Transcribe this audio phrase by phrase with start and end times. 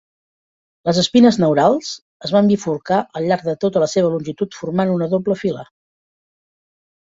[0.89, 1.91] Les espines neurals
[2.29, 5.69] es van bifurcar al llarg de tota la seva longitud formant una doble fila.